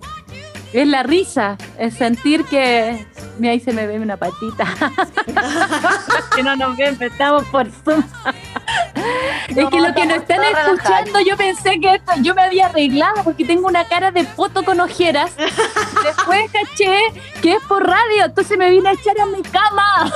[0.73, 3.05] es la risa, es sentir que.
[3.37, 4.65] Mira, ahí se me ve una patita.
[6.35, 8.03] que no nos ven, estamos por Zoom.
[9.47, 13.23] es que lo que nos están escuchando, yo pensé que esto- yo me había arreglado
[13.23, 15.31] porque tengo una cara de poto con ojeras.
[16.03, 16.99] Después caché
[17.41, 20.11] que es por radio, entonces me vine a echar a mi cama.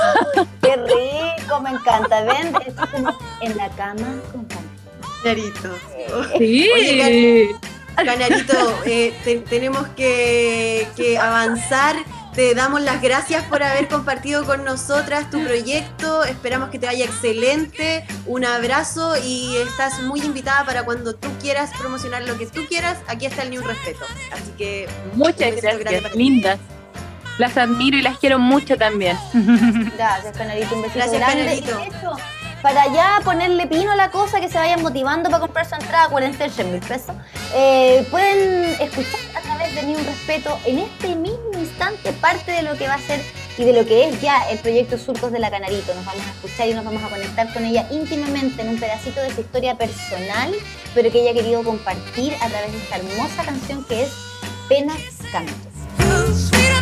[0.62, 2.22] Qué rico, me encanta.
[2.22, 4.46] Ven, esto es como en la cama con.
[5.22, 5.74] Canarito.
[6.38, 6.68] Sí.
[6.72, 7.56] Oye,
[7.96, 11.96] Canarito, eh, te- tenemos que, que avanzar.
[12.34, 16.22] Te damos las gracias por haber compartido con nosotras tu proyecto.
[16.24, 18.04] Esperamos que te vaya excelente.
[18.26, 22.98] Un abrazo y estás muy invitada para cuando tú quieras promocionar lo que tú quieras.
[23.08, 24.04] Aquí está el Ni un Respeto.
[24.32, 26.58] Así que Muchas gracias, lindas.
[27.38, 29.16] Las admiro y las quiero mucho también.
[29.96, 31.62] Gracias, Canarito, un besito Gracias, grande.
[31.62, 32.16] Canarito.
[32.62, 36.08] Para ya ponerle pino a la cosa, que se vayan motivando para comprar su entrada,
[36.08, 37.14] 43 mil pesos,
[37.54, 42.62] eh, pueden escuchar a través de Ni Un Respeto en este mismo instante parte de
[42.62, 43.20] lo que va a ser
[43.58, 45.94] y de lo que es ya el proyecto Surcos de la Canarito.
[45.94, 49.20] Nos vamos a escuchar y nos vamos a conectar con ella íntimamente en un pedacito
[49.20, 50.54] de su historia personal,
[50.94, 54.12] pero que ella ha querido compartir a través de esta hermosa canción que es
[54.68, 54.98] Penas
[55.30, 56.75] Cantos.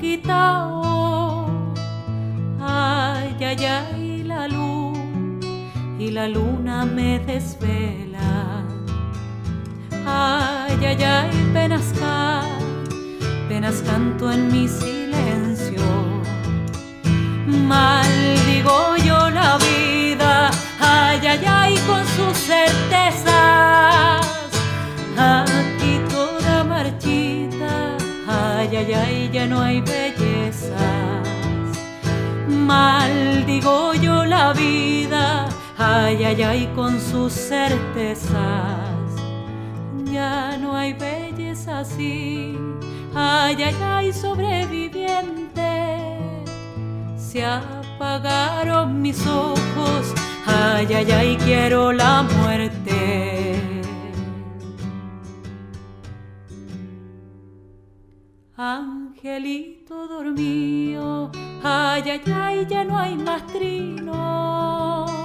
[0.00, 1.46] Quitado.
[2.60, 4.98] Ay, ay, ay, la luz
[5.98, 8.64] y la luna me desvela.
[10.06, 11.92] Ay, ay, ay, penas
[13.48, 15.82] penas canto en mi silencio.
[17.46, 23.24] Maldigo yo la vida, ay, ay, ay, con sus certezas.
[25.16, 27.96] Aquí toda marchita,
[28.28, 29.05] ay, ay, ay,
[29.36, 31.28] ya no hay bellezas.
[32.48, 39.10] Maldigo yo la vida, ay, ay, ay, con sus certezas.
[40.04, 42.56] Ya no hay belleza así,
[43.14, 45.74] ay, ay, ay, sobreviviente.
[47.18, 50.14] Se apagaron mis ojos,
[50.46, 53.75] ay, ay, ay, quiero la muerte.
[58.58, 61.30] Angelito dormido,
[61.62, 65.15] ay, ay, ay, ya no hay más trino.